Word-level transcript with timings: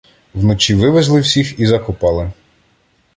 Вночі 0.33 0.75
вивезли 0.75 1.19
всіх 1.21 1.59
і 1.59 1.65
закопали. 1.65 2.31